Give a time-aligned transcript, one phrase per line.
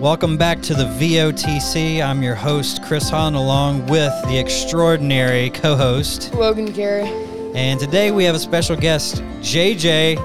[0.00, 2.04] Welcome back to the VOTC.
[2.04, 6.34] I'm your host, Chris Hahn, along with the extraordinary co host.
[6.34, 7.08] Logan Carey.
[7.54, 10.16] And today we have a special guest, JJ.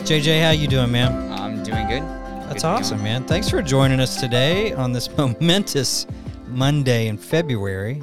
[0.00, 1.32] JJ, how you doing, man?
[1.32, 2.02] I'm doing good.
[2.02, 3.24] That's Good awesome, man.
[3.24, 6.06] Thanks for joining us today on this momentous
[6.48, 8.02] Monday in February.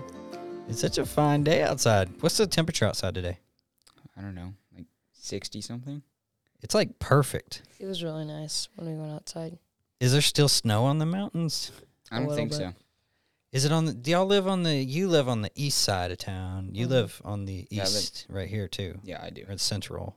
[0.67, 2.09] It's such a fine day outside.
[2.21, 3.37] What's the temperature outside today?
[4.17, 6.01] I don't know, like 60 something.
[6.63, 7.61] It's like perfect.
[7.79, 9.59] It was really nice when we went outside.
[9.99, 11.71] Is there still snow on the mountains?
[12.11, 12.57] I don't think bit.
[12.57, 12.73] so.
[13.51, 13.93] Is it on the?
[13.93, 14.75] Do y'all live on the?
[14.75, 16.71] You live on the east side of town.
[16.73, 16.89] You Mhm.
[16.89, 19.43] live on the Yeah, I live- east, right here too, Yeah, I do.
[19.47, 20.15] or the central.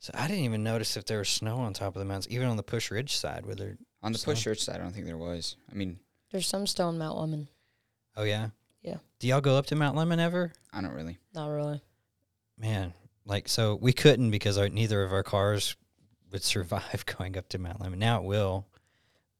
[0.00, 2.46] So I didn't even notice if there was snow on top of the mountains, even
[2.48, 3.46] on the Pusch Ridge side.
[3.46, 3.78] Where there?
[4.02, 5.56] On the So- push church side, I don't think there was.
[5.70, 5.98] I mean,
[6.30, 7.48] There's some still in Mount Lemmon.
[8.14, 8.50] Oh yeah.
[8.82, 8.98] Yeah.
[9.18, 10.52] Do y'all go up to Mount Lemmon ever?
[10.74, 11.16] I don't really.
[11.32, 11.80] Not really.
[12.58, 12.92] Man,
[13.24, 15.74] like so we couldn't because our, neither of our cars
[16.32, 17.98] would survive going up to Mount Lemmon.
[17.98, 18.66] Now it will.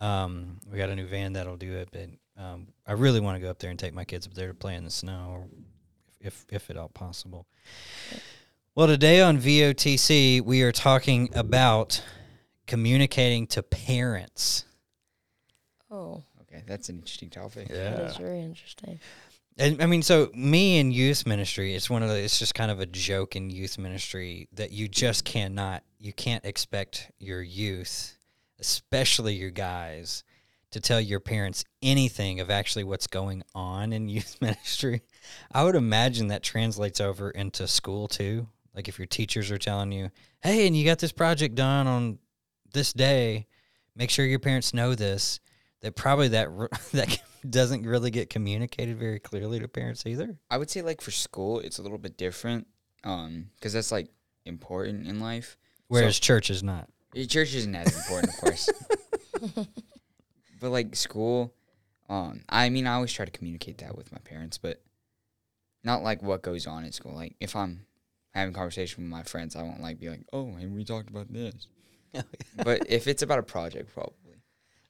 [0.01, 2.09] Um, we got a new van that'll do it, but
[2.43, 4.55] um, I really want to go up there and take my kids up there to
[4.55, 5.49] play in the snow,
[6.21, 7.47] if if at all possible.
[8.77, 12.01] Well, today on VOTC we are talking about
[12.67, 14.65] communicating to parents.
[15.91, 17.69] Oh, Okay, that's an interesting topic.
[17.69, 18.99] Yeah, that is very interesting.
[19.59, 22.71] And I mean, so me in youth ministry, it's one of the, it's just kind
[22.71, 28.17] of a joke in youth ministry that you just cannot, you can't expect your youth,
[28.61, 30.23] especially your guys,
[30.71, 35.03] to tell your parents anything of actually what's going on in youth ministry.
[35.51, 38.47] I would imagine that translates over into school too.
[38.75, 42.19] Like if your teachers are telling you, hey, and you got this project done on
[42.73, 43.49] this day,
[43.97, 45.41] make sure your parents know this.
[45.81, 46.49] That probably that
[46.93, 50.37] that doesn't really get communicated very clearly to parents either.
[50.51, 52.67] I would say like for school, it's a little bit different,
[53.05, 54.09] um, because that's like
[54.45, 55.57] important in life.
[55.89, 56.89] Whereas church is not.
[57.15, 58.69] Church isn't as important, of course.
[60.61, 61.55] but like school,
[62.09, 64.83] um, I mean, I always try to communicate that with my parents, but
[65.85, 67.15] not like what goes on at school.
[67.15, 67.87] Like if I'm
[68.35, 71.11] having a conversation with my friends, I won't like be like, "Oh, and we talked
[71.11, 71.69] about this."
[72.65, 74.28] but if it's about a project, probably.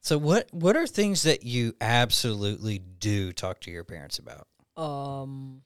[0.00, 4.46] So what what are things that you absolutely do talk to your parents about?
[4.76, 5.62] Um,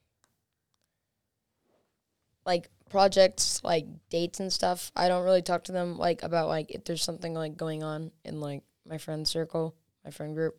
[2.47, 4.91] like projects, like dates and stuff.
[4.97, 8.11] I don't really talk to them like about like if there's something like going on
[8.25, 10.59] in like my friend circle, my friend group.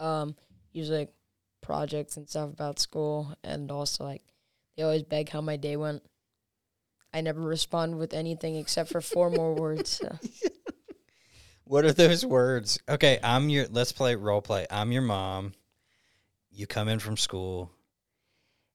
[0.00, 0.36] Um,
[0.72, 1.12] usually like
[1.60, 4.22] projects and stuff about school, and also like
[4.76, 6.02] they always beg how my day went.
[7.12, 9.90] I never respond with anything except for four more words.
[9.90, 10.18] So.
[11.68, 12.78] What are those words?
[12.88, 14.66] Okay, I'm your let's play role play.
[14.70, 15.52] I'm your mom.
[16.50, 17.70] You come in from school.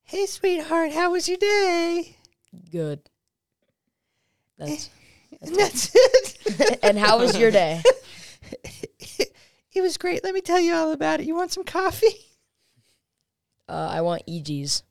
[0.04, 2.18] Hey sweetheart, how was your day?
[2.72, 3.10] Good.
[4.60, 4.92] That's
[5.42, 6.80] And that's it.
[6.84, 7.82] and how was your day?
[9.00, 10.24] it was great.
[10.24, 11.26] Let me tell you all about it.
[11.26, 12.16] You want some coffee?
[13.68, 14.84] Uh, I want Eegees.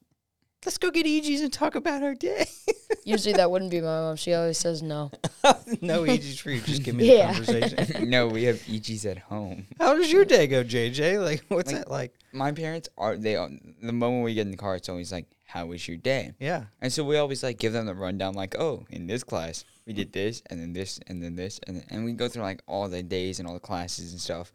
[0.66, 2.46] Let's go get Eegee's and talk about our day.
[3.04, 4.16] Usually that wouldn't be my mom.
[4.16, 5.10] She always says no.
[5.80, 6.60] no Eegee's for you.
[6.60, 7.32] Just give me the Yeah.
[7.34, 8.08] conversation.
[8.10, 9.66] no, we have Eegees at home.
[9.80, 11.22] How does your day go, JJ?
[11.24, 12.14] Like, what's Like- that like?
[12.32, 13.34] My parents are they.
[13.82, 16.64] The moment we get in the car, it's always like, "How was your day?" Yeah.
[16.80, 19.92] And so we always like give them the rundown, like, "Oh, in this class we
[19.92, 22.62] did this, and then this, and then this, and then, and we go through like
[22.66, 24.50] all the days and all the classes and stuff."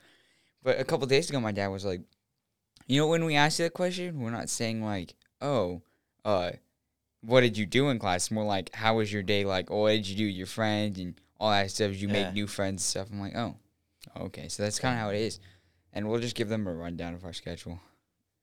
[0.63, 2.01] But a couple days ago, my dad was like,
[2.87, 5.81] "You know, when we ask you that question, we're not saying like, oh,
[6.25, 6.51] uh,
[7.21, 8.23] what did you do in class?
[8.25, 9.43] It's more like, how was your day?
[9.45, 11.91] Like, oh, what did you do with your friends and all that stuff?
[11.91, 12.13] Did you Yeah.
[12.25, 13.55] make new friends and stuff?" I'm like, "Oh,
[14.17, 15.39] okay." So that's kind of how it is,
[15.93, 17.79] and we'll just give them a rundown of our schedule.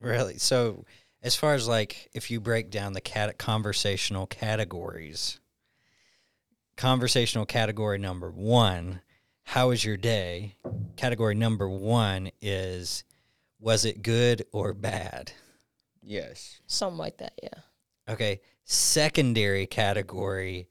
[0.01, 0.39] Really?
[0.39, 0.85] So,
[1.23, 5.41] as far as like, if you break down the cat- conversational categories,
[6.77, 9.01] conversational category number one,
[9.45, 10.57] how was your day?
[10.97, 13.05] Category number one is,
[13.61, 15.33] was it good or bad?
[16.03, 16.61] Yes.
[16.67, 17.61] Something like that, yeah.
[18.13, 18.41] Okay.
[18.65, 20.69] Secondary category,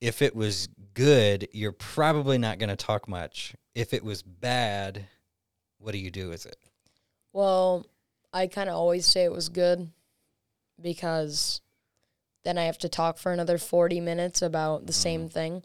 [0.00, 3.54] if it was good, you're probably not going to talk much.
[3.74, 5.06] If it was bad,
[5.78, 6.56] what do you do with it?
[7.32, 7.86] Well,
[8.32, 9.90] I kind of always say it was good
[10.80, 11.60] because
[12.44, 15.62] then I have to talk for another 40 minutes about the same thing.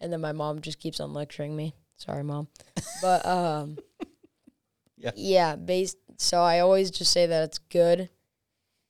[0.00, 1.74] And then my mom just keeps on lecturing me.
[1.96, 2.48] Sorry, mom.
[3.00, 3.78] But, um,
[4.96, 5.10] Yeah.
[5.16, 8.08] yeah, based, so I always just say that it's good.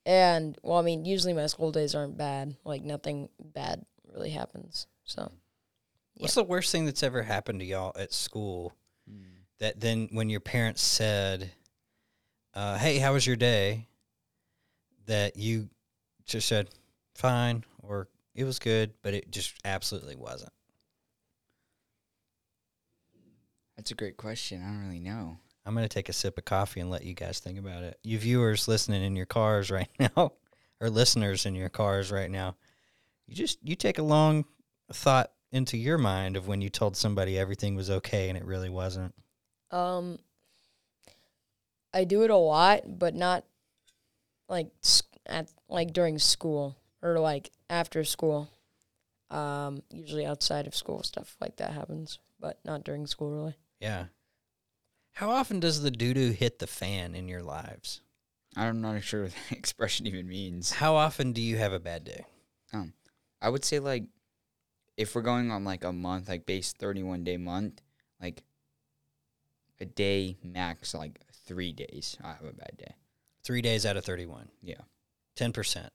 [0.07, 2.57] And, well, I mean, usually my school days aren't bad.
[2.65, 4.87] Like, nothing bad really happens.
[5.05, 5.33] So,
[6.17, 8.73] What's the worst thing that's ever happened to y'all at school
[9.59, 11.51] that then when your parents said,
[12.55, 13.89] uh, "Hey, how was your day?"
[15.07, 15.69] that you
[16.25, 16.71] just said,
[17.15, 20.53] "Fine," or "It was good," but it just absolutely wasn't.
[23.77, 24.63] That's a great question.
[24.63, 25.39] I don't really know.
[25.67, 27.99] I'm gonna take a sip of coffee and let you guys think about it.
[28.03, 30.33] You viewers listening in your cars right now,
[30.81, 32.57] or listeners in your cars right now,
[33.27, 34.45] you just you take a long
[34.93, 38.69] thought into your mind of when you told somebody everything was okay and it really
[38.69, 39.15] wasn't.
[39.71, 40.19] Um,
[41.93, 43.45] I do it a lot, but not
[44.49, 44.69] like
[45.27, 48.51] at like during school or like after school.
[49.31, 53.55] Um, usually outside of school, stuff like that happens, but not during school really.
[53.81, 54.07] Yeah.
[55.15, 58.01] How often does the doo doo hit the fan in your lives?
[58.57, 60.73] I'm not sure what that expression even means.
[60.73, 62.25] How often do you have a bad day?
[62.73, 62.93] Um,
[63.41, 64.05] I would say like
[64.97, 67.81] if we're going on like a month, like base thirty one day month,
[68.21, 68.43] like
[69.81, 72.17] a day max like three days.
[72.23, 72.95] I have a bad day.
[73.43, 74.49] Three days out of 31.
[74.63, 74.77] Yeah.
[75.37, 75.89] 10%.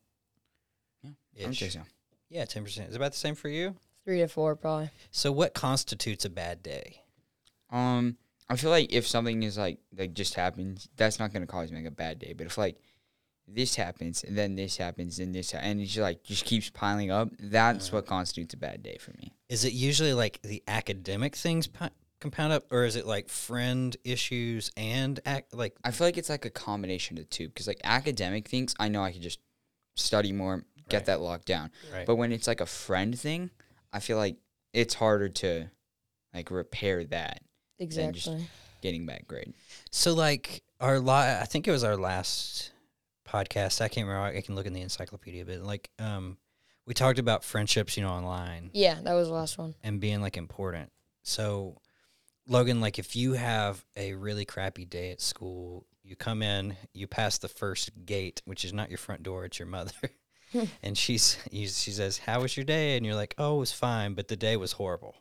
[1.02, 1.12] Yeah,
[1.42, 1.82] I would say so.
[2.30, 2.68] Yeah, 10%.
[2.68, 3.76] Is it about the same for you?
[4.06, 4.92] Three to four probably.
[5.12, 7.02] So, what constitutes a bad day?
[7.72, 8.18] Um,
[8.50, 11.78] I feel like if something is like like just happens, that's not gonna cause me
[11.78, 12.34] like a bad day.
[12.34, 12.78] But if like
[13.48, 16.70] this happens and then this happens and this ha- and it's just like just keeps
[16.70, 19.34] piling up, that's what constitutes a bad day for me.
[19.50, 21.90] Is it usually like the academic things pi-
[22.22, 26.30] compound up, or is it like friend issues and act like I feel like it's
[26.30, 29.40] like a combination of the two because like academic things, I know I could just
[29.96, 31.06] study more, get Right.
[31.08, 31.72] that locked down.
[31.94, 32.06] right?
[32.06, 33.50] But when it's like a friend thing,
[33.94, 34.38] I feel like
[34.74, 35.70] it's harder to
[36.34, 37.42] like repair that
[37.80, 38.48] Exactly.
[38.82, 39.54] getting back grade.
[39.92, 42.72] so, like our la- I think it was our last
[43.28, 43.82] podcast.
[43.82, 44.38] I can't remember.
[44.38, 46.38] I can look in the encyclopedia, but like um,
[46.86, 48.70] we talked about friendships, you know, online.
[48.74, 49.76] Yeah, that was the last one.
[49.84, 50.92] and being like important.
[51.24, 51.78] So,
[52.48, 57.06] Logan, like if you have a really crappy day at school, you come in, you
[57.08, 59.92] pass the first gate, which is not your front door, it's your mother.
[60.82, 64.16] and she's she says, "How was your day?" and you're like, "Oh, it was fine,
[64.16, 65.16] but the day was horrible."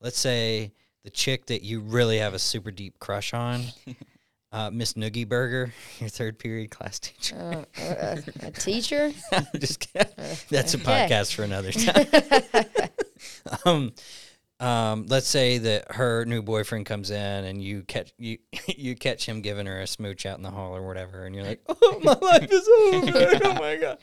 [0.00, 0.72] Let's say
[1.06, 3.62] the chick that you really have a super deep crush on,
[4.52, 7.36] uh, Miss Noogie Burger, your third period class teacher.
[7.80, 7.84] Uh,
[8.42, 9.12] a, a teacher.
[9.32, 10.12] I'm just kidding.
[10.50, 10.84] That's a Okay.
[11.08, 12.90] podcast for another time.
[13.64, 13.92] um,
[14.58, 19.26] um, let's say that her new boyfriend comes in and you catch you you catch
[19.28, 22.00] him giving her a smooch out in the hall or whatever, and you're like, "Oh,
[22.02, 23.40] my life is over!
[23.44, 23.98] Oh my god!"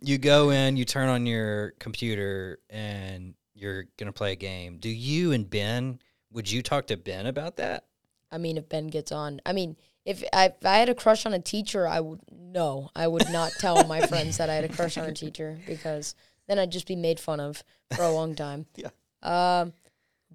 [0.00, 4.76] You go in, you turn on your computer, and you're gonna play a game.
[4.78, 5.98] Do you and Ben?
[6.34, 7.84] Would you talk to Ben about that?
[8.30, 11.24] I mean, if Ben gets on, I mean, if I, if I had a crush
[11.24, 14.64] on a teacher, I would no, I would not tell my friends that I had
[14.64, 16.14] a crush on a teacher because
[16.48, 17.62] then I'd just be made fun of
[17.96, 18.66] for a long time.
[18.76, 18.90] Yeah.
[19.22, 19.72] Um,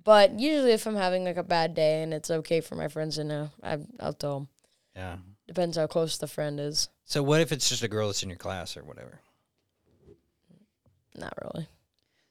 [0.03, 3.17] but usually, if I'm having like a bad day and it's okay for my friends
[3.17, 4.47] to know, I, I'll tell them.
[4.95, 5.17] Yeah.
[5.45, 6.89] Depends how close the friend is.
[7.05, 9.19] So what if it's just a girl that's in your class or whatever?
[11.15, 11.67] Not really.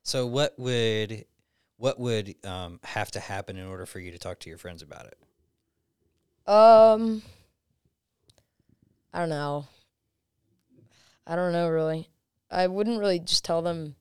[0.03, 1.26] So what would
[1.79, 4.83] what would um, have to happen in order for you to talk to your friends
[4.83, 5.19] about it?
[6.47, 7.23] Um,
[9.13, 9.67] I don't know.
[11.27, 12.09] I don't know really.
[12.51, 13.95] I wouldn't really just tell them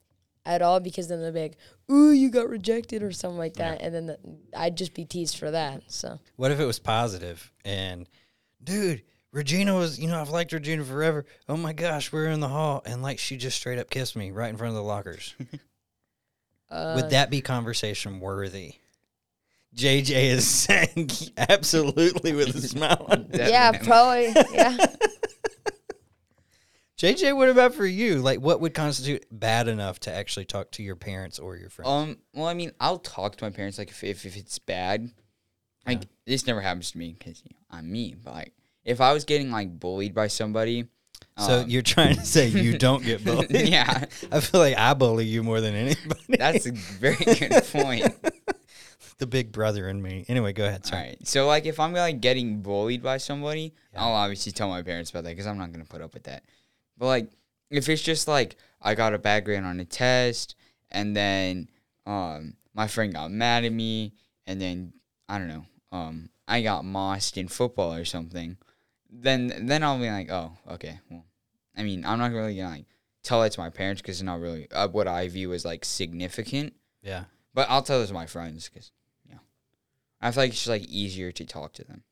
[0.45, 1.57] at all because then they'd be like,
[1.91, 4.17] "Ooh, you got rejected" or something like that, and then the,
[4.55, 5.83] I'd just be teased for that.
[5.87, 8.07] So What if it was positive and,
[8.63, 9.03] dude,
[9.33, 11.25] Regina was, you know, I've liked Regina forever.
[11.49, 14.31] Oh my gosh, we're in the hall and like she just straight up kissed me
[14.31, 15.35] right in front of the lockers.
[16.69, 18.75] uh, would that be conversation worthy?
[19.75, 24.77] JJ is saying absolutely with a smile on his yeah, probably yeah.
[26.97, 28.15] JJ, what about for you?
[28.15, 31.89] Like, what would constitute bad enough to actually talk to your parents or your friends?
[31.89, 32.17] Um.
[32.33, 35.11] Well, I mean, I'll talk to my parents like if if, if it's bad.
[35.85, 38.15] Like this never happens to me because you know, I'm me.
[38.21, 38.53] But like
[38.83, 40.87] if I was getting like bullied by somebody.
[41.37, 43.51] So um, you're trying to say you don't get bullied?
[43.51, 46.21] yeah, I feel like I bully you more than anybody.
[46.29, 48.07] that's a very good point.
[49.19, 50.25] the big brother in me.
[50.27, 50.81] Anyway, go ahead.
[50.85, 51.01] All Sorry.
[51.09, 51.27] right.
[51.27, 54.03] So like if I'm like getting bullied by somebody, Yeah.
[54.05, 56.43] I'll obviously tell my parents about that because I'm not gonna put up with that.
[56.97, 57.31] But like
[57.69, 60.55] if it's just like I got a bad grade on a test
[60.91, 61.67] and then
[62.05, 64.13] um my friend got mad at me
[64.45, 64.93] and then
[65.27, 68.57] I don't know um I got mossed in football or something,
[69.09, 71.25] then then I'll be like oh okay well
[71.75, 72.85] I mean I'm not really gonna like
[73.27, 75.83] tell it to my parents because it's not really uh, what I view as like
[75.83, 76.73] significant.
[77.03, 77.25] Yeah.
[77.53, 78.91] But I'll tell it to my friends because,
[79.27, 79.41] you know,
[80.21, 82.03] I feel like it's just like easier to talk to them.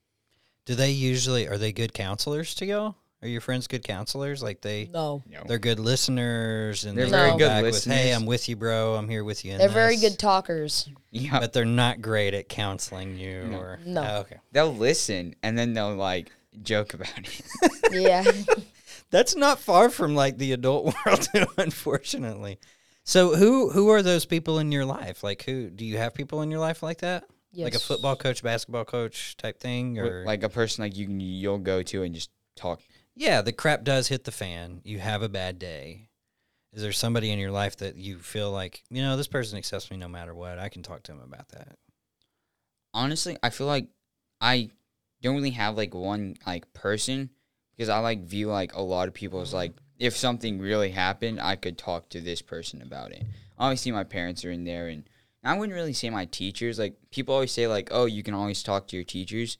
[0.65, 2.95] Do they usually are they good counselors to you?
[3.21, 4.43] Are your friends good counselors?
[4.43, 8.11] Like they No, they're good listeners and They're they very come good back with, Hey.
[8.11, 8.95] I'm with you, bro.
[8.95, 9.53] I'm here with you.
[9.53, 10.89] in they're very good talkers.
[11.11, 13.45] Yeah, but they're not great at counseling you.
[13.45, 13.57] No.
[13.57, 14.03] Or No.
[14.03, 16.31] Oh, okay, they'll listen and then they'll like
[16.63, 17.41] joke about it.
[17.91, 18.23] yeah,
[19.11, 22.59] that's not far from like the adult world, unfortunately.
[23.03, 25.23] So who who are those people in your life?
[25.23, 27.25] Like who do you have people in your life like that?
[27.51, 27.63] Yes.
[27.65, 31.19] like a football coach, basketball coach type thing, or like a person like you can
[31.21, 32.81] you'll go to and just talk.
[33.15, 34.81] yeah, the crap does hit the fan.
[34.83, 36.09] You have a bad day.
[36.73, 39.89] Is there somebody in your life that you feel like you know this person accepts
[39.89, 40.59] me no matter what?
[40.59, 41.77] I can talk to him about that.
[42.93, 43.87] Honestly, I feel like
[44.41, 44.69] I
[45.25, 47.29] don't really have like one like person
[47.75, 51.39] because I like view like a lot of people as like if something really happened,
[51.39, 53.23] I could talk to this person about it.
[53.57, 55.07] Obviously, my parents are in there, and
[55.43, 56.77] I wouldn't really say my teachers.
[56.79, 59.57] Like people always say like, oh, you can always talk to your teachers.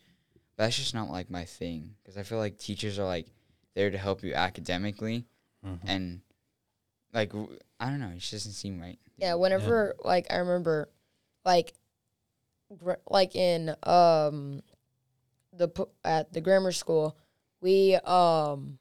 [0.57, 3.27] But that's just not like my thing because I feel like teachers are like
[3.75, 5.25] there to help you academically
[5.65, 5.79] Mhm.
[5.85, 6.21] and
[7.13, 7.33] like
[7.79, 8.99] I don't know, it just doesn't seem right.
[9.17, 10.89] Yeah, whenever like I remember,
[11.45, 11.73] like,
[12.77, 14.61] gr- like in um,
[15.57, 17.17] the at the grammar school,
[17.61, 18.79] we um,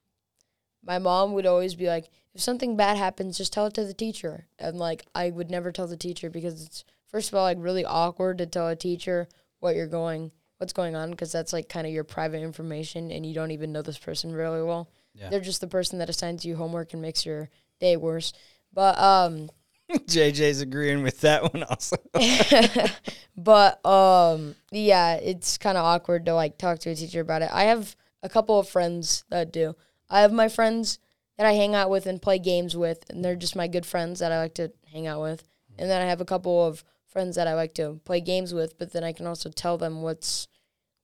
[0.85, 3.95] my mom would always be like, if something bad happens, just tell it to the
[3.95, 7.59] teacher, and like I would never tell the teacher because it's first of all like
[7.61, 9.29] really awkward to tell a teacher
[9.61, 13.25] what you're going, what's going on, because that's like kind of your private information, and
[13.25, 14.91] you don't even know this person really well.
[15.15, 15.31] Yeah.
[15.31, 17.49] They're just the person that assigns you homework and makes your
[17.81, 18.33] day worse.
[18.73, 19.49] But um,
[19.93, 21.97] JJ's agreeing with that one also.
[23.37, 27.51] but um yeah it's kind of awkward to like talk to a teacher about it.
[27.53, 29.75] I have a couple of friends that do.
[30.09, 30.99] I have my friends
[31.37, 34.21] that i hang out with and play games with and they're just my good friends
[34.21, 35.43] that i like to hang out with.
[35.79, 38.79] And then i have a couple of friends that i like to play games with
[38.79, 40.49] but then i can also tell them what's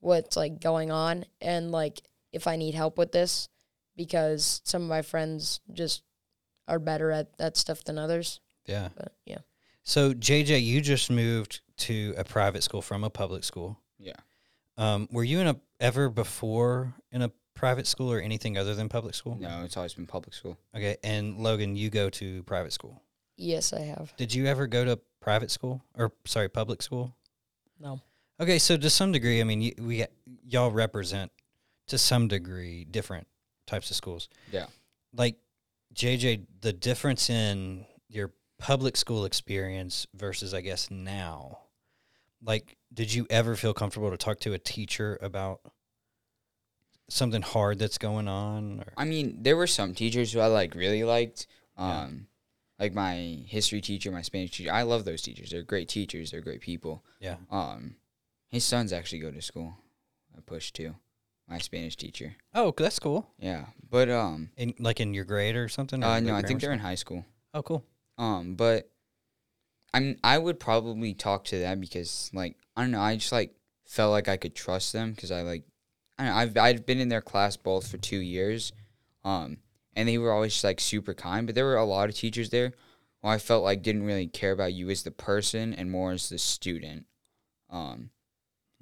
[0.00, 2.00] what's like going on and like
[2.32, 3.48] if i need help with this
[3.96, 6.02] because some of my friends just
[6.66, 8.88] are better at that stuff than others yeah.
[8.96, 9.38] but yeah
[9.82, 13.78] So JJ, you just moved to a private school from a public school.
[13.98, 14.16] Yeah.
[14.76, 18.88] Um, were you in a ever before in a private school or anything other than
[18.88, 19.36] public school?
[19.40, 20.56] No, it's always been public school.
[20.74, 23.02] Okay, and Logan, you go to private school.
[23.36, 27.14] yes i have Did you ever go to private school or sorry, public school?
[27.78, 28.00] no
[28.40, 30.04] Okay, so to some degree, I mean, y- we
[30.44, 31.30] y'all represent
[31.88, 33.26] to some degree different
[33.66, 34.28] types of schools.
[34.50, 34.66] Yeah.
[35.12, 35.36] Like
[35.94, 41.58] JJ, the difference in your public school experience versus, I guess, now.
[42.44, 45.60] Like, did you ever feel comfortable to talk to a teacher about
[47.08, 48.80] something hard that's going on?
[48.80, 51.46] Or I mean, there were some teachers who I like really liked.
[51.78, 52.02] Yeah.
[52.02, 52.26] Um,
[52.78, 54.72] like my history teacher, my Spanish teacher.
[54.72, 55.50] I love those teachers.
[55.50, 56.30] They're great teachers.
[56.30, 57.04] They're great people.
[57.20, 57.96] yeah, Um,
[58.48, 59.74] his sons actually go to school.
[60.36, 60.94] I Pusch too.
[61.48, 62.36] My Spanish teacher.
[62.54, 63.26] oh, that's cool.
[63.38, 66.02] Yeah, but um, In like in your grade or something?
[66.02, 67.24] or uh, no, I think they're in high school.
[67.52, 67.84] Oh, cool.
[68.20, 68.90] Um, but
[69.92, 73.54] I'm I would probably talk to them because like I don't know I just like
[73.86, 75.64] felt like I could trust them because I like
[76.18, 78.72] I don't know I've I've been in their class both for two years,
[79.24, 79.56] um,
[79.96, 81.46] and they were always just like super kind.
[81.46, 82.72] But there were a lot of teachers there
[83.22, 86.28] who I felt like didn't really care about you as the person and more as
[86.28, 87.06] the student,
[87.70, 88.10] um,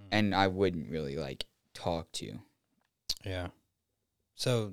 [0.00, 0.08] Hmm.
[0.12, 2.40] and I wouldn't really like talk to.
[3.24, 3.48] Yeah.
[4.34, 4.72] So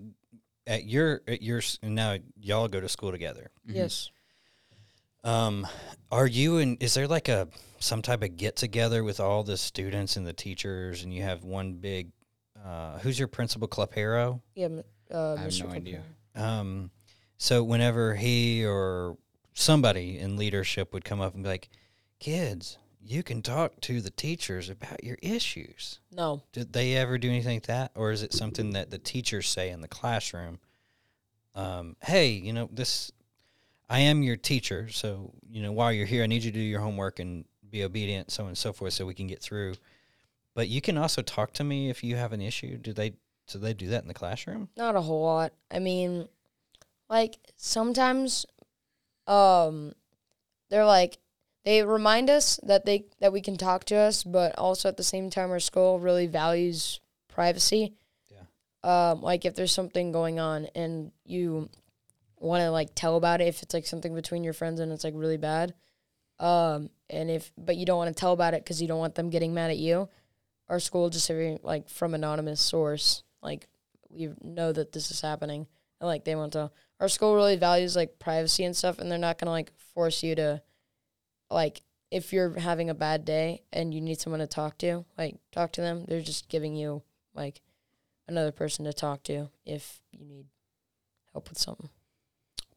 [0.67, 3.51] at your at your now y'all go to school together.
[3.67, 3.75] Mhm.
[3.75, 4.09] yes
[5.25, 5.67] Um,
[6.11, 9.57] are you and is there like a some type of get together with all the
[9.57, 12.11] students and the teachers, and you have one big?
[12.63, 14.41] Uh, who's your principal, Clapero?
[14.55, 14.69] Yeah,
[15.13, 15.67] uh, I have Mr.
[15.67, 16.03] no idea.
[16.35, 16.91] Um,
[17.37, 19.17] so whenever he or
[19.53, 21.69] somebody in leadership would come up and be like,
[22.19, 27.29] "Kids, you can talk to the teachers about your issues." No, Did they ever do
[27.29, 30.59] anything like that, or is it something that the teachers say in the classroom?
[31.55, 33.11] Um, hey, you know this.
[33.89, 36.63] I am your teacher, so you know while you're here, I need you to do
[36.63, 39.75] your homework and be obedient, so on and so forth, so we can get through.
[40.53, 42.77] But you can also talk to me if you have an issue.
[42.77, 43.13] Do they?
[43.47, 44.69] Do they do that in the classroom?
[44.75, 45.53] not a whole lot.
[45.69, 46.27] I mean,
[47.09, 48.47] like sometimes,
[49.27, 49.93] um,
[50.71, 51.19] they're like
[51.65, 55.03] they remind us that they that we can talk to us, but also at the
[55.03, 57.93] same time, our school really values privacy.
[58.31, 59.11] Yeah.
[59.11, 61.69] Um, like if there's something going on and you
[62.39, 65.03] want to like tell about it, if it's like something between your friends and it's
[65.03, 65.73] like really bad,
[66.39, 69.15] um, and if but you don't want to tell about it because you don't want
[69.15, 70.09] them getting mad at you,
[70.69, 73.67] our school just every like from anonymous source, like
[74.09, 75.67] we know that this is happening
[75.99, 76.71] and like they want to.
[76.99, 80.35] Our school really values like privacy and stuff, and they're not gonna like force you
[80.35, 80.61] to,
[81.49, 85.35] like if you're having a bad day and you need someone to talk to, like
[85.51, 86.05] talk to them.
[86.07, 87.61] They're just giving you like
[88.27, 90.45] another person to talk to if you need
[91.33, 91.89] help with something.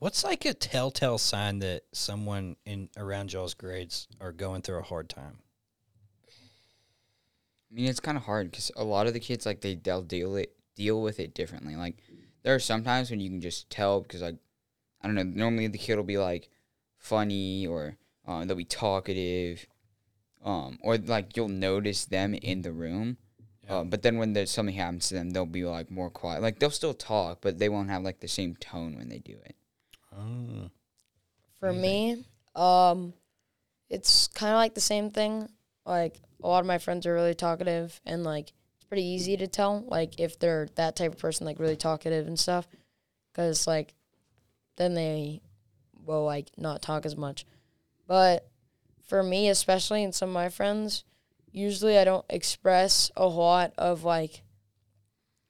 [0.00, 4.82] What's like a telltale sign that someone in around y'all's grades are going through a
[4.82, 5.38] hard time?
[7.70, 10.02] I mean, it's kind of hard because a lot of the kids like they they'll
[10.02, 11.74] deal it deal with it differently.
[11.74, 11.96] Like
[12.44, 14.36] there are sometimes when you can just tell because like
[15.02, 15.24] I don't know.
[15.24, 16.48] Normally the kid will be like
[16.96, 19.66] funny or uh, they'll be talkative,
[20.44, 23.16] um, or like you'll notice them in the room.
[23.64, 23.78] Yeah.
[23.78, 26.40] Uh, but then when there's something happens to them, they'll be like more quiet.
[26.40, 29.36] Like they'll still talk, but they won't have like the same tone when they do
[29.44, 29.56] it.
[31.60, 33.12] For me, um,
[33.90, 35.48] it's kind of like the same thing.
[35.84, 39.46] Like a lot of my friends are really talkative, and like it's pretty easy to
[39.46, 42.68] tell, like if they're that type of person, like really talkative and stuff,
[43.32, 43.94] because like
[44.76, 45.40] then they
[46.04, 47.44] will like not talk as much.
[48.06, 48.48] But
[49.06, 51.04] for me, especially and some of my friends,
[51.50, 54.42] usually I don't express a lot of like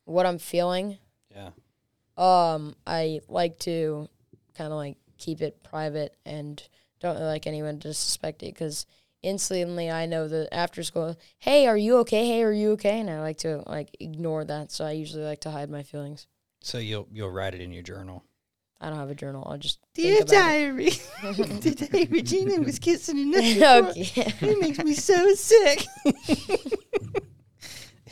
[0.05, 0.99] what I'm feeling
[1.35, 1.51] Yeah.
[2.17, 4.09] um, I like to
[4.59, 6.63] kind of like keep it private and
[7.01, 8.87] don't really like anyone to suspect it because
[9.23, 12.27] instantly I know that after school, hey, are you okay?
[12.27, 13.01] Hey, are you okay?
[13.01, 16.27] And I like to like ignore that, so I usually like to hide my feelings.
[16.61, 18.25] So you'll you'll write it in your journal.
[18.81, 19.45] I don't have a journal.
[19.49, 20.91] I'll just think about diary,
[21.61, 23.63] today Regina was kissing it.
[23.63, 24.35] okay.
[24.41, 25.85] It makes me so sick.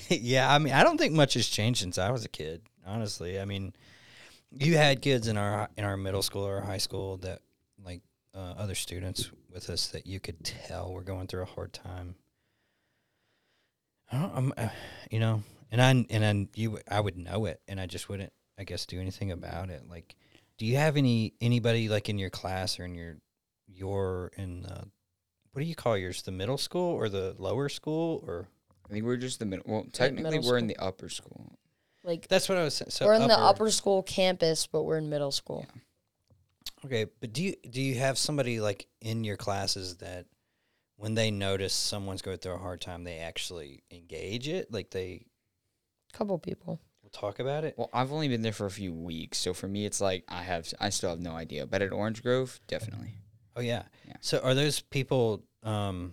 [0.09, 2.63] yeah, I mean, I don't think much has changed since I was a kid.
[2.85, 3.75] Honestly, I mean,
[4.59, 7.41] you had kids in our in our middle school or high school that
[7.85, 8.03] like
[8.35, 12.15] uh, other students with us that you could tell were going through a hard time.
[14.13, 14.69] I don't, I'm, uh,
[15.11, 18.33] you know, and I and I you I would know it, and I just wouldn't,
[18.59, 19.89] I guess, do anything about it.
[19.89, 20.15] Like,
[20.59, 23.17] do you have any anybody like in your class or in your
[23.67, 24.89] your in the
[25.53, 26.23] what do you call yours?
[26.23, 28.49] The middle school or the lower school or
[28.89, 29.65] I think we're just the middle.
[29.67, 31.59] Well, technically middle we're in the upper school.
[32.07, 32.91] Like that's what I was saying.
[32.91, 35.67] So we're in the upper school campus, but we're in middle school.
[36.85, 40.27] Okay, but do you do you have somebody like in your classes that
[40.97, 44.73] when they notice someone's going through a hard time, they actually engage it?
[44.73, 45.27] Like they
[46.13, 46.81] Couple people.
[47.03, 47.75] will talk about it?
[47.77, 50.43] Well, I've only been there for a few weeks, so for me, it's like I
[50.43, 51.67] have, I still have no idea.
[51.67, 53.15] But at Orange Grove, definitely.
[53.57, 53.83] Oh yeah.
[54.07, 54.15] Yeah.
[54.21, 56.13] So are those people um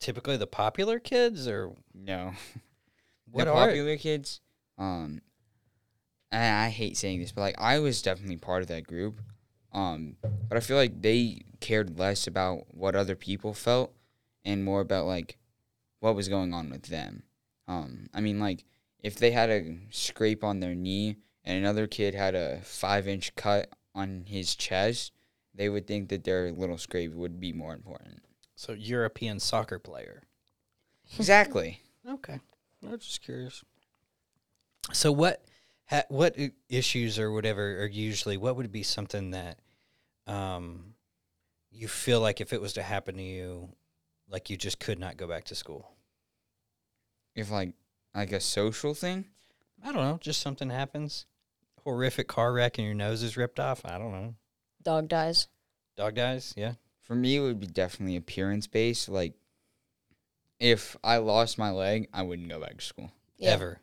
[0.00, 2.32] typically the popular kids or No,
[3.30, 4.40] what the are popular kids.
[4.78, 5.20] Um,
[6.32, 9.20] and I hate saying this, but like I was definitely part of that group.
[9.72, 10.16] Um,
[10.48, 13.92] but I feel like they cared less about what other people felt
[14.44, 15.36] and more about like
[16.00, 17.24] what was going on with them.
[17.66, 18.64] Um, I mean, like
[19.00, 23.34] if they had a scrape on their knee and another kid had a five inch
[23.36, 25.12] cut on his chest,
[25.54, 28.22] they would think that their little scrape would be more important.
[28.56, 30.22] so European soccer player?
[31.18, 31.80] Exactly.
[32.06, 32.38] Okay.
[32.86, 33.64] I'm just curious.
[34.92, 35.44] So what
[35.86, 36.36] ha, what
[36.68, 39.58] issues or whatever are usually what would be something that
[40.26, 40.94] um
[41.70, 43.68] you feel like if it was to happen to you
[44.28, 45.90] like you just could not go back to school?
[47.34, 47.74] If like
[48.14, 49.26] like a social thing,
[49.82, 51.26] I don't know, just something happens.
[51.82, 53.84] Horrific car wreck and your nose is ripped off.
[53.84, 54.34] I don't know.
[54.82, 55.48] Dog dies.
[55.96, 56.74] Dog dies, yeah.
[57.02, 59.08] For me, it would be definitely appearance based.
[59.08, 59.34] Like,
[60.58, 63.12] if I lost my leg, I wouldn't go back to school.
[63.36, 63.50] Yeah.
[63.50, 63.78] Ever.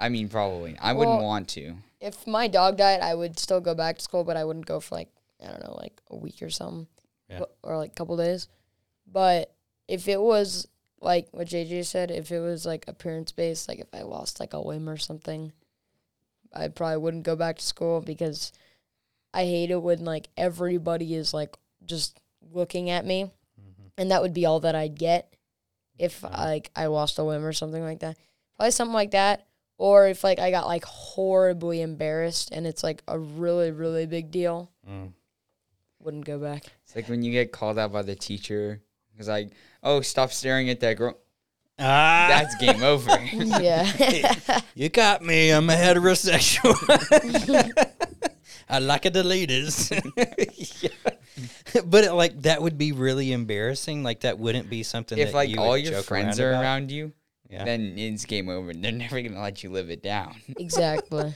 [0.00, 0.76] I mean, probably.
[0.80, 1.74] I wouldn't want to.
[2.00, 4.80] If my dog died, I would still go back to school, but I wouldn't go
[4.80, 5.10] for like
[5.42, 6.86] I don't know, like a week or something,
[7.28, 7.42] Yeah.
[7.62, 8.48] Or like a couple days.
[9.06, 9.54] But
[9.88, 10.66] if it was
[11.00, 14.52] like what JJ said, if it was like appearance based, like if I lost like
[14.54, 15.52] a limb or something,
[16.52, 18.52] I probably wouldn't go back to school because
[19.32, 22.18] I hate it when like everybody is like just
[22.52, 23.30] looking at me,
[23.98, 25.34] and that would be all that I'd get
[25.98, 26.32] if Mhm.
[26.36, 28.16] like I lost a limb or something like that.
[28.56, 29.46] Probably something like that.
[29.80, 34.30] Or if like I got like horribly embarrassed and it's like a really really big
[34.30, 35.12] deal, Mm.
[36.00, 36.64] wouldn't go back.
[36.84, 38.82] It's like when you get called out by the teacher.
[39.18, 41.16] It's like, oh, stop staring at that girl.
[41.78, 43.10] Ah, That's game over.
[43.32, 44.60] yeah.
[44.74, 45.50] you got me.
[45.50, 46.76] I'm a heterosexual.
[48.68, 49.90] I like a deleters.
[50.82, 50.90] yeah.
[51.84, 54.02] But it, like that would be really embarrassing.
[54.02, 56.50] Like that wouldn't be something if that like you all would your friends around are
[56.52, 56.62] about.
[56.62, 57.12] around you,
[57.50, 57.64] Yeah.
[57.64, 58.72] then it's game over.
[58.72, 60.36] They're never gonna let you live it down.
[60.58, 61.34] exactly.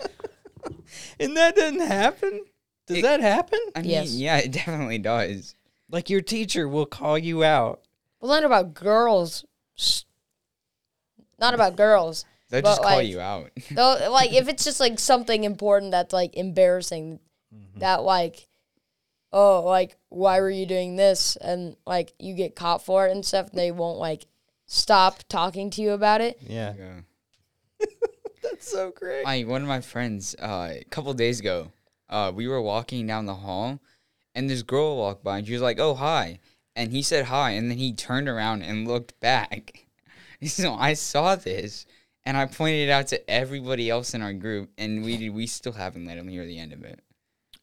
[1.21, 2.45] and that doesn't happen.
[2.87, 3.59] Does It- that happen?
[3.75, 4.13] I mean, Yes.
[4.15, 5.55] yeah, it definitely does.
[5.91, 7.83] Like your teacher will call you out.
[8.21, 9.45] Well, not about girls.
[9.79, 10.05] S-
[11.39, 12.25] Not about girls.
[12.51, 13.51] They'll just call like- you out.
[13.71, 17.19] Though, like if it's just like something important that's like embarrassing,
[17.55, 17.81] mm-hmm.
[17.81, 18.49] that like,
[19.33, 21.37] oh, like why were you doing this?
[21.37, 23.51] And like you get caught for it and stuff.
[23.51, 24.27] They won't like
[24.75, 26.39] stop talking to you about it.
[26.41, 26.75] Yeah.
[26.79, 27.87] yeah.
[28.43, 29.25] That's so great.
[29.25, 31.73] I one of my friends uh, a couple days ago,
[32.09, 33.81] uh, we were walking down the hall,
[34.35, 36.41] and this girl walked by, and she was like, "Oh hi,"
[36.77, 39.87] and he said hi, and then he turned around and looked back.
[40.45, 41.87] so I saw this,
[42.25, 45.47] and I pointed it out to everybody else in our group, and we did, we
[45.47, 47.01] still haven't let him hear the end of it.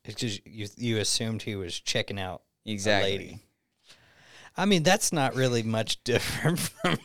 [0.04, 3.40] It's because you you assumed he was checking out Exactly.
[4.56, 4.64] A lady.
[4.64, 7.00] I mean, that's not really much different from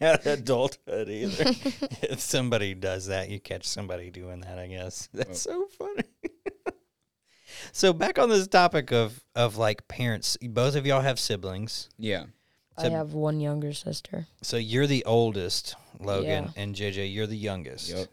[0.00, 1.44] adulthood either.
[2.02, 5.08] if somebody does that, you catch somebody doing that, I guess.
[5.14, 6.04] That's so funny.
[7.72, 11.88] so back on this topic of of like parents, both of y'all have siblings.
[11.98, 12.24] Yeah.
[12.76, 14.26] I So- have one younger sister.
[14.42, 16.62] So you're the oldest, Logan, Yeah.
[16.62, 17.90] and JJ, you're the youngest.
[17.90, 18.08] Yep.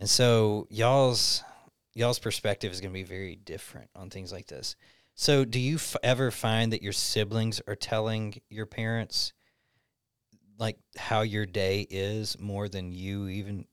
[0.00, 1.42] And so y'all's
[1.94, 4.76] y'all's perspective is going to be very different on things like this.
[5.16, 9.32] So do you f- ever find that your siblings are telling your parents
[10.58, 13.64] like how your day is more than you even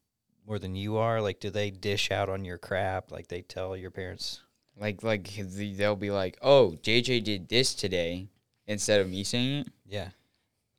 [0.47, 1.21] more than you are?
[1.21, 4.41] Like do they dish out on your crap like they tell your parents?
[4.79, 8.29] Like like they'll be like, "Oh, JJ did this today,"
[8.65, 9.67] instead of me saying it.
[9.85, 10.09] Yeah.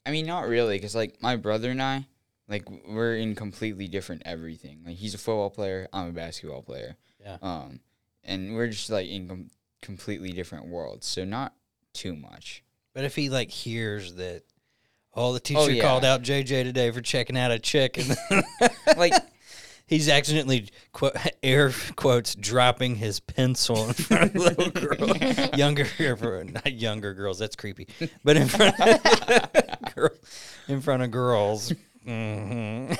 [0.06, 2.06] I mean, not really, because like my brother and I,
[2.48, 4.82] like we're in completely different everything.
[4.84, 6.96] Like he's a football player, I'm a basketball player.
[7.20, 7.36] Yeah.
[7.40, 7.80] Um,
[8.24, 9.50] and we're just like in com-
[9.84, 11.54] completely different worlds, so not
[11.92, 12.64] too much.
[12.94, 14.42] But if he like hears that
[15.14, 15.82] oh the teacher yeah.
[15.82, 18.16] called out JJ today for checking out a chick and
[18.96, 19.12] Like
[19.86, 25.16] He's accidentally quote, air quotes dropping his pencil in front of little girl,
[25.58, 25.86] younger
[26.44, 27.38] not younger girls.
[27.38, 27.88] That's creepy,
[28.24, 30.10] but in front of girl,
[30.68, 31.72] in front of girls.
[32.02, 32.92] hmm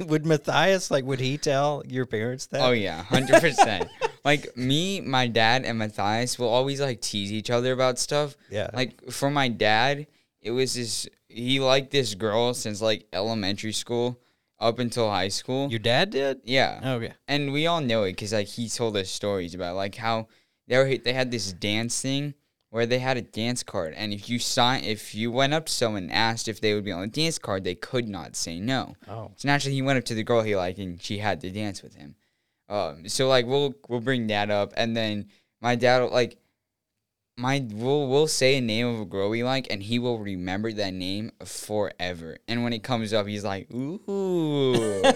[0.00, 1.04] would Matthias like?
[1.04, 2.60] Would he tell your parents that?
[2.60, 3.88] Oh yeah, hundred percent.
[4.24, 8.36] Like me, my dad, and Matthias will always like tease each other about stuff.
[8.50, 8.70] yeah.
[8.72, 10.06] Like for my dad,
[10.40, 11.06] it was this.
[11.28, 14.20] He liked this girl since like elementary school
[14.60, 15.68] up until high school.
[15.68, 16.40] your dad did.
[16.44, 17.12] yeah, Oh yeah.
[17.28, 20.28] and we all know it because like he told us stories about like how
[20.68, 22.34] they were they had this dance thing
[22.70, 25.72] where they had a dance card, and if you sign, if you went up to
[25.72, 28.58] someone and asked if they would be on the dance card, they could not say
[28.58, 28.96] no.
[29.06, 29.30] Oh.
[29.36, 31.82] So naturally, he went up to the girl he liked, and she had to dance
[31.84, 32.16] with him.
[32.68, 35.26] Um, so like we'll we'll bring that up, and then
[35.60, 36.38] my dad will, like
[37.36, 40.72] my we'll we'll say a name of a girl we like, and he will remember
[40.72, 42.38] that name forever.
[42.48, 45.02] And when it comes up, he's like, "Ooh."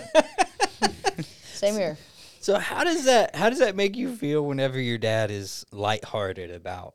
[1.53, 1.97] Same here.
[2.41, 6.51] So how does that how does that make you feel whenever your dad is lighthearted
[6.51, 6.95] about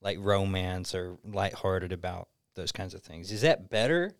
[0.00, 3.32] like romance or lighthearted about those kinds of things?
[3.32, 4.12] Is that better?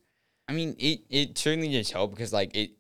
[0.48, 2.72] I mean, it it certainly just helped because like it,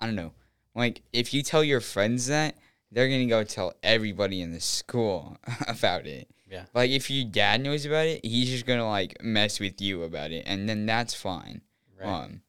[0.00, 0.32] I don't know,
[0.76, 2.54] like if you tell your friends that,
[2.92, 6.28] they're gonna go tell everybody in the school about it.
[6.48, 6.66] Yeah.
[6.74, 10.30] Like if your dad knows about it, he's just gonna like mess with you about
[10.30, 11.62] it, and then that's fine.
[12.02, 12.42] Um,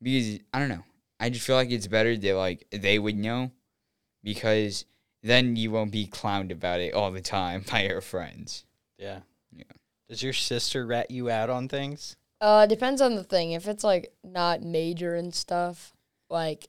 [0.00, 0.84] because I don't know,
[1.18, 3.50] I just feel like it's better that like they would know,
[4.22, 4.84] because
[5.22, 8.64] then you won't be clowned about it all the time by your friends.
[8.98, 9.20] Yeah.
[9.52, 9.64] Yeah.
[10.08, 12.16] Does your sister rat you out on things?
[12.40, 13.52] Uh, depends on the thing.
[13.52, 15.94] If it's like not major and stuff,
[16.28, 16.68] like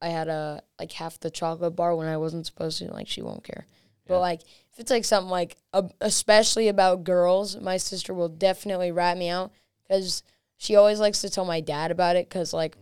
[0.00, 3.22] I had a like half the chocolate bar when I wasn't supposed to, like she
[3.22, 3.66] won't care.
[4.04, 4.14] Yeah.
[4.14, 8.92] But like if it's like something like uh, especially about girls, my sister will definitely
[8.92, 10.22] rat me out because
[10.56, 12.76] she always likes to tell my dad about it because like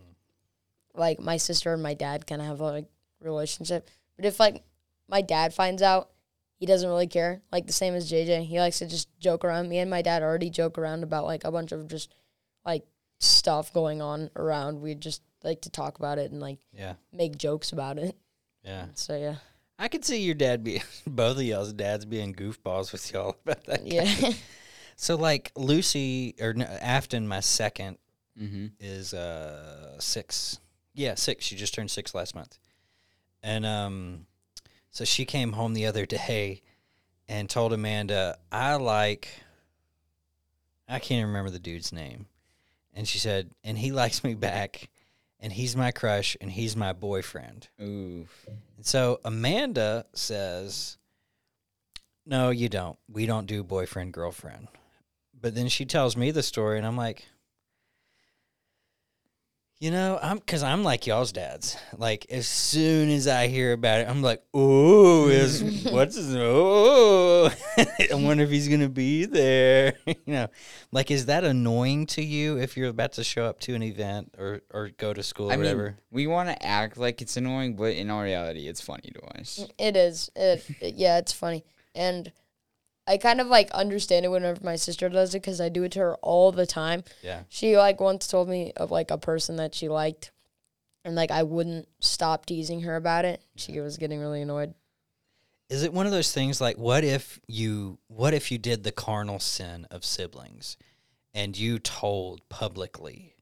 [0.95, 2.87] like my sister and my dad kind of have a like
[3.21, 3.89] relationship.
[4.17, 4.63] But if like
[5.09, 6.11] my dad finds out,
[6.57, 7.43] he doesn't really care.
[7.53, 9.69] Like the same as JJ, he likes to just joke around.
[9.69, 12.15] Me and my dad already joke around about like a bunch of just
[12.65, 12.85] like
[13.21, 14.81] stuff going on around.
[14.81, 16.95] We just like to talk about it and like Yeah.
[17.13, 18.17] make jokes about it.
[18.65, 18.87] Yeah.
[18.95, 19.37] So yeah,
[19.79, 23.65] I could see your dad be both of y'all's dads being goofballs with y'all about
[23.65, 23.87] that.
[23.87, 24.33] yeah.
[24.97, 27.99] So like Lucy or no, Afton, my second
[28.41, 28.67] Mm-hmm.
[28.81, 30.59] is uh six.
[30.93, 31.45] Yeah, six.
[31.45, 32.59] She just turned six last month.
[33.43, 34.27] And um
[34.91, 36.63] so she came home the other day
[37.29, 39.29] and told Amanda, I like
[40.89, 42.27] I can't even remember the dude's name.
[42.93, 44.89] And she said, and he likes me back
[45.45, 47.69] and he's my crush and he's my boyfriend.
[47.79, 48.27] Ooh.
[48.47, 50.97] And so Amanda says,
[52.25, 52.99] No, you don't.
[53.13, 54.69] We don't do boyfriend, girlfriend.
[55.39, 57.27] But then she tells me the story, and I'm like,
[59.85, 61.77] You know, I'm because I'm like y'all's dads.
[61.99, 67.51] Like, as soon as I hear about it, I'm like, Oh, is what's his Oh,
[67.77, 69.93] I wonder if he's going to be there.
[70.07, 70.49] you know,
[70.91, 74.35] like, is that annoying to you if you're about to show up to an event
[74.39, 75.99] or, or go to school or I mean, whatever?
[76.11, 79.67] we want to act like it's annoying, but in all reality, it's funny to us.
[79.77, 80.31] It is.
[80.35, 81.63] It, it- yeah, it's funny.
[81.95, 82.33] And
[83.07, 85.93] I kind of like understand it whenever my sister does it because I do it
[85.93, 87.05] to her all the time.
[87.23, 87.43] yeah.
[87.49, 90.33] She like once told me of like a person that she liked,
[91.05, 93.43] and like I wouldn't stop teasing her about it.
[93.57, 94.75] She was getting really annoyed.
[95.69, 98.93] Is it one of those things like what if you what if you did the
[98.93, 100.77] carnal sin of siblings
[101.35, 103.35] and you told publicly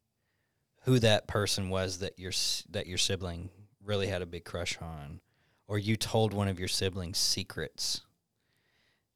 [0.85, 2.33] who that person was that your
[2.71, 3.51] that your sibling
[3.85, 5.21] really had a big crush on
[5.67, 8.03] or you told one of your siblings secrets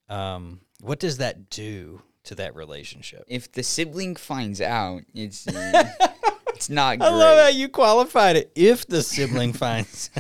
[0.09, 3.25] um what does that do to that relationship.
[3.27, 5.91] If the sibling finds out, it's uh,
[6.49, 7.07] it's not great.
[7.09, 8.53] I love how you qualified it.
[8.55, 10.11] If the sibling finds,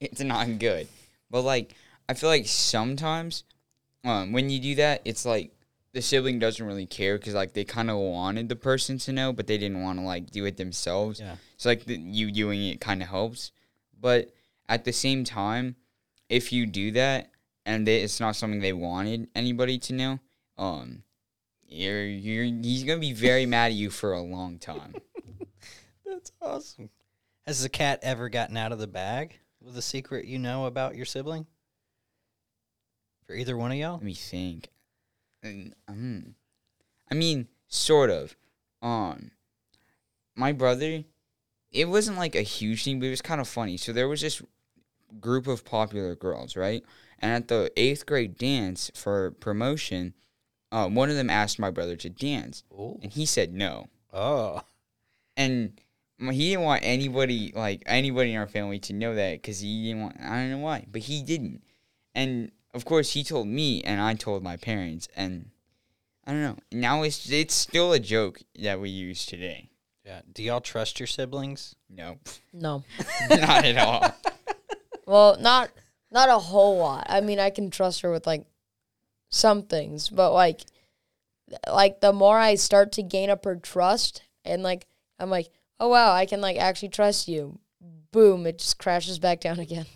[0.00, 0.88] it's not good.
[1.30, 1.74] But like,
[2.08, 3.44] I feel like sometimes,
[4.04, 5.52] um, when you do that, it's like
[5.92, 9.32] the sibling doesn't really care because like they kind of wanted the person to know,
[9.32, 11.20] but they didn't want to like do it themselves.
[11.20, 13.52] yeah, So like the, you doing it kind of helps,
[14.00, 14.32] but
[14.68, 15.76] at the same time,
[16.30, 17.31] if you do that
[17.64, 20.20] and they, it's not something they wanted anybody to know,
[20.58, 21.02] um,
[21.68, 24.94] you're you're he's gonna be very mad at you for a long time.
[26.06, 26.90] that's awesome.
[27.46, 30.96] Has the cat ever gotten out of the bag with a secret you know about
[30.96, 31.46] your sibling?
[33.26, 33.94] For either one of y'all?
[33.94, 34.68] Let me think.
[35.42, 36.34] And, um,
[37.10, 38.36] I mean, sort of.
[38.80, 39.30] Um,
[40.36, 41.04] my brother,
[41.70, 43.76] it wasn't like a huge thing, but it was kind of funny.
[43.76, 44.42] So there was this
[45.20, 46.84] group of popular girls, right?
[47.22, 50.12] And at the eighth grade dance for promotion,
[50.72, 53.86] uh, one of them asked my brother to dance, Oh, and he said no.
[54.12, 54.62] oh,
[55.36, 55.78] And
[56.18, 60.02] he didn't want anybody, like anybody in our family, to know that because he didn't
[60.02, 60.16] want.
[60.20, 61.62] I don't know why, but he didn't.
[62.14, 65.50] And of course, he told me, and I told my parents, and
[66.26, 66.56] I don't know.
[66.72, 69.70] Now it's it's still a joke that we use today.
[70.04, 70.22] yeah.
[70.32, 71.74] Do y'all trust your siblings?
[71.88, 72.18] No,
[72.52, 72.82] No.
[73.30, 74.14] not at all.
[75.04, 75.70] Well, not
[76.12, 77.06] not a whole lot.
[77.08, 78.44] I mean, I can trust her with like
[79.30, 80.60] some things, but like
[81.68, 84.86] like the more I start to gain up her trust and like
[85.18, 87.58] I'm like, "Oh wow, I can like actually trust you."
[88.12, 89.86] Boom, it just crashes back down again.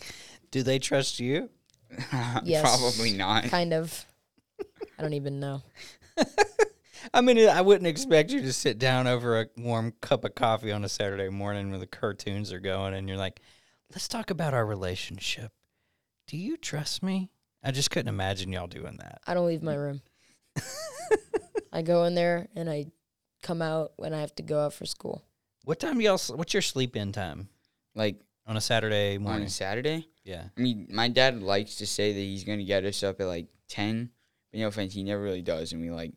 [0.51, 1.51] Do they trust you?
[2.45, 2.63] Yes.
[2.63, 3.45] Probably not.
[3.45, 4.05] Kind of.
[4.99, 5.63] I don't even know.
[7.15, 10.73] I mean, I wouldn't expect you to sit down over a warm cup of coffee
[10.73, 13.41] on a Saturday morning when the cartoons are going and you're like,
[13.91, 15.53] let's talk about our relationship.
[16.27, 17.31] Do you trust me?
[17.63, 19.21] I just couldn't imagine y'all doing that.
[19.27, 20.01] I don't leave my room.
[21.73, 22.87] I go in there and I
[23.43, 25.23] come out when I have to go out for school.
[25.65, 27.49] What time do y'all, s- what's your sleep in time
[27.95, 29.47] Like on a Saturday on morning?
[29.47, 30.09] a Saturday.
[30.25, 30.45] Yeah.
[30.57, 33.47] I mean, my dad likes to say that he's gonna get us up at like
[33.69, 34.11] ten,
[34.51, 35.73] but no offense, he never really does.
[35.73, 36.13] And we like,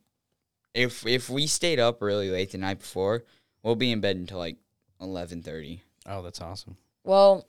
[0.74, 3.24] if if we stayed up really late the night before,
[3.64, 4.58] we'll be in bed until like
[5.02, 5.82] eleven thirty.
[6.06, 6.78] Oh, that's awesome.
[7.04, 7.48] Well,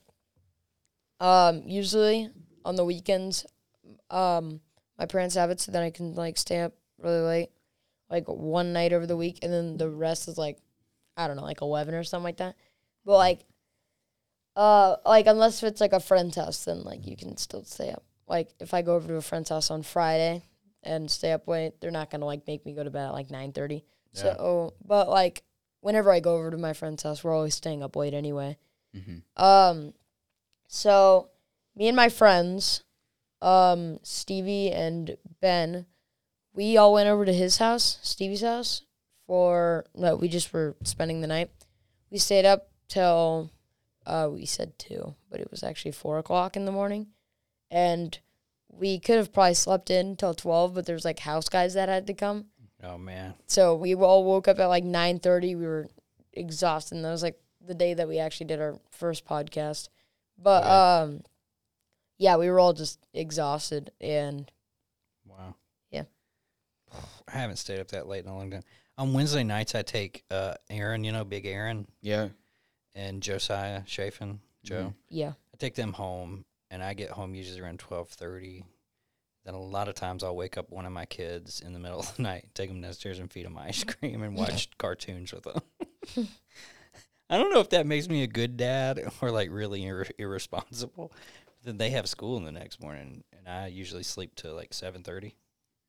[1.20, 2.30] um, usually
[2.64, 3.46] on the weekends,
[4.10, 4.60] um,
[4.98, 7.48] my parents have it so then I can like stay up really late,
[8.10, 10.58] like one night over the week, and then the rest is like,
[11.16, 12.56] I don't know, like eleven or something like that.
[13.04, 13.40] But like,
[14.56, 18.04] uh, like unless it's like a friend's house, then like you can still stay up.
[18.28, 20.44] Like if I go over to a friend's house on Friday
[20.82, 23.30] and stay up late, they're not gonna like make me go to bed at like
[23.30, 23.84] nine thirty.
[24.12, 24.22] Yeah.
[24.22, 25.42] So, but like
[25.80, 28.58] whenever I go over to my friend's house, we're always staying up late anyway.
[28.94, 29.42] Mm-hmm.
[29.42, 29.94] Um,
[30.68, 31.30] so
[31.76, 32.82] me and my friends,
[33.42, 35.86] um, Stevie and Ben,
[36.52, 38.82] we all went over to his house, Stevie's house,
[39.26, 41.50] for no, we just were spending the night.
[42.10, 43.50] We stayed up till
[44.06, 47.08] uh, we said two, but it was actually four o'clock in the morning,
[47.70, 48.18] and
[48.68, 52.06] we could have probably slept in till twelve, but there's like house guys that had
[52.08, 52.46] to come.
[52.82, 53.34] Oh, man.
[53.46, 55.54] So we all woke up at like nine thirty.
[55.54, 55.88] We were
[56.32, 56.94] exhausted.
[56.96, 59.88] And that was like the day that we actually did our first podcast.
[60.38, 60.70] But Okay.
[60.72, 61.22] um,
[62.20, 64.48] yeah, we were all just exhausted, and
[65.26, 65.54] Wow.
[65.90, 66.04] Yeah.
[67.28, 68.62] I haven't stayed up that late in a long time.
[68.98, 72.28] On Wednesday nights, I take uh, Aaron, you know, Big Aaron, Yeah.
[72.94, 74.92] and Josiah Chafin, Joe.
[75.08, 78.62] yeah, I take them home, and I get home usually around twelve thirty.
[79.46, 82.00] Then a lot of times I'll wake up one of my kids in the middle
[82.00, 85.44] of the night, take them downstairs and feed them ice cream and watch cartoons with
[85.44, 86.28] them.
[87.30, 91.12] I don't know if that makes me a good dad or like really ir- irresponsible.
[91.62, 95.02] Then they have school in the next morning, and I usually sleep till like seven
[95.02, 95.36] thirty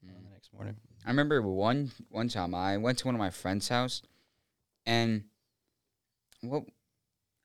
[0.04, 0.76] the next morning.
[1.06, 4.02] I remember one one time I went to one of my friend's house,
[4.86, 5.24] and
[6.42, 6.64] what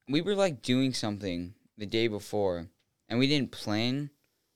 [0.09, 2.69] we were like doing something the day before,
[3.09, 4.11] and we didn't plan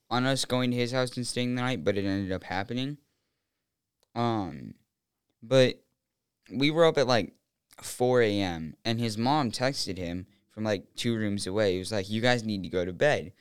[0.09, 2.97] on us going to his house and staying the night, but it ended up happening.
[4.15, 4.73] Um,
[5.41, 5.81] but
[6.51, 7.33] we were up at like
[7.81, 8.75] four a.m.
[8.83, 11.73] and his mom texted him from like two rooms away.
[11.73, 13.31] He was like, "You guys need to go to bed."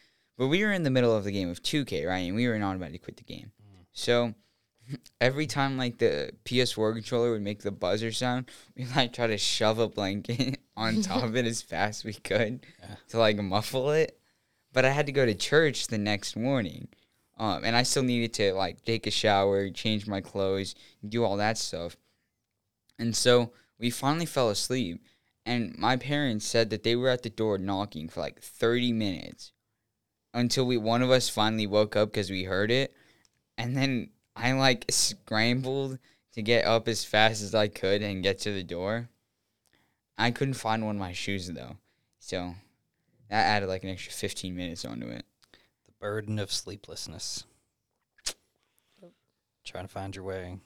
[0.41, 2.21] But we were in the middle of the game of 2K, right?
[2.21, 3.53] And we were not about to quit the game.
[3.93, 4.33] So
[5.21, 9.37] every time like the PS4 controller would make the buzzer sound, we like try to
[9.37, 12.95] shove a blanket on top of it as fast as we could Yeah.
[13.09, 14.19] to like muffle it.
[14.73, 16.89] But I had to go to church the next morning.
[17.37, 20.75] Um, and I still needed to like take a shower, change my clothes,
[21.07, 21.99] do all that stuff.
[22.99, 25.05] And so we finally fell asleep.
[25.45, 29.53] And my parents said that they were at the door knocking for like 30 minutes
[30.33, 32.95] until we one of us finally woke up because we heard it.
[33.59, 35.99] And then I like scrambled
[36.33, 39.09] to get up as fast as I could and get to the door.
[40.17, 41.77] I couldn't find one of my shoes though,
[42.19, 42.55] so
[43.29, 45.25] that added like an extra 15 minutes onto it.
[45.87, 47.45] The burden of sleeplessness.
[49.65, 50.59] Trying to find your way.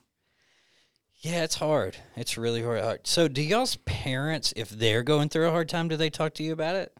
[1.16, 1.96] Yeah, it's hard.
[2.16, 2.82] It's really hard.
[2.82, 3.06] hard.
[3.06, 6.42] So, do y'all's parents, if they're going through a hard time, do they talk to
[6.42, 6.96] you about it?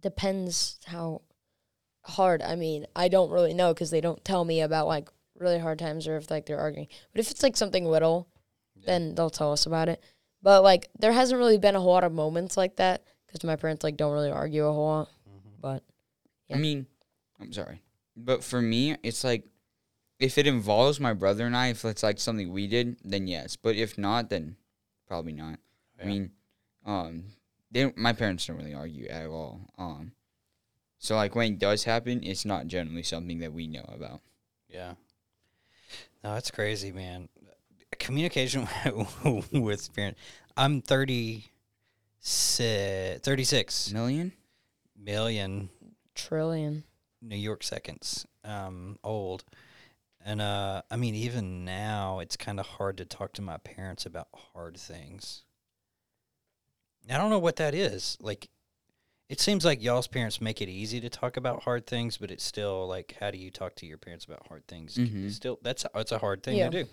[0.00, 1.22] Depends how
[2.02, 2.42] hard.
[2.42, 5.78] I mean, I don't really know because they don't tell me about like really hard
[5.78, 6.88] times or if like they're arguing.
[7.12, 8.28] But if it's like something little,
[8.86, 10.02] then they'll tell us about it.
[10.42, 13.56] But like there hasn't really been a whole lot of moments like that because my
[13.56, 15.08] parents like don't really argue a whole lot.
[15.60, 15.82] But
[16.50, 16.86] I mean,
[17.40, 17.82] I'm sorry,
[18.16, 19.44] but for me, it's like
[20.18, 23.56] if it involves my brother and I, if it's like something we did, then yes.
[23.56, 24.56] But if not, then
[25.06, 25.58] probably not.
[26.00, 26.30] I mean,
[26.84, 27.24] um,
[27.70, 29.60] they don't- my parents don't really argue at all.
[29.78, 30.12] Um,
[31.02, 34.20] so like when it does happen, it's not generally something that we know about.
[34.68, 34.92] Yeah.
[36.22, 37.28] No, that's crazy, man.
[37.98, 38.68] Communication
[39.52, 40.20] with parents.
[40.56, 41.44] I'm 30,
[42.22, 44.32] 36 Million?
[44.96, 45.70] million
[46.14, 46.84] trillion.
[47.20, 49.42] New York seconds um, old.
[50.24, 54.06] And uh, I mean, even now, it's kind of hard to talk to my parents
[54.06, 55.42] about hard things.
[57.10, 58.16] I don't know what that is.
[58.20, 58.48] Like,
[59.32, 62.44] it seems like y'all's parents make it easy to talk about hard things, but it's
[62.44, 64.96] still like, how do you talk to your parents about hard things?
[64.98, 65.30] Mhm.
[65.32, 66.68] Still, that's it's a hard thing Yeah.
[66.68, 66.90] to do.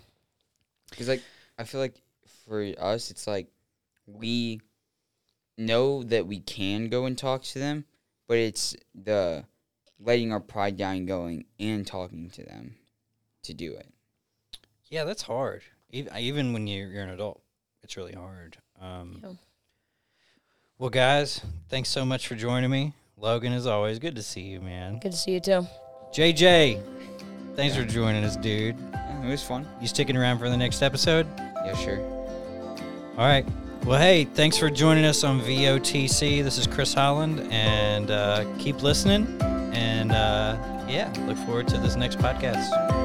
[0.88, 1.22] Because like
[1.58, 2.00] I feel like
[2.46, 3.48] for us, it's like
[4.06, 4.60] we
[5.58, 7.84] know that we can go and talk to them,
[8.26, 9.44] but it's the
[9.98, 12.74] letting our pride down, and going and talking to them
[13.42, 13.92] to do it.
[14.88, 15.62] Yeah, that's hard.
[15.90, 17.42] Even, even when you're, you're an adult,
[17.82, 18.56] it's really hard.
[18.80, 19.32] Um, Yeah.
[20.80, 22.94] Well, guys, thanks so much for joining me.
[23.18, 24.98] Logan, as always, good to see you, man.
[24.98, 25.66] Good to see you too.
[26.10, 26.82] JJ,
[27.54, 28.78] thanks for joining us, dude.
[28.94, 29.68] Yeah, it was fun.
[29.82, 31.26] You sticking around for the next episode?
[31.36, 32.00] Yeah, sure.
[33.18, 33.44] All right.
[33.84, 36.42] Well, hey, thanks for joining us on VOTC.
[36.42, 39.26] This is Chris Holland, and uh, keep listening.
[39.74, 40.56] And uh,
[40.88, 42.99] yeah, look forward to this next podcast.